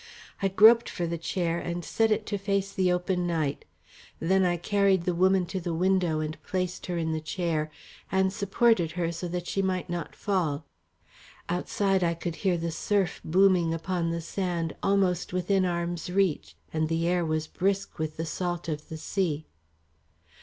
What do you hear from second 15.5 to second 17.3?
arm's reach, and the air